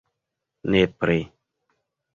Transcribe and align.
Nepre! 0.71 1.19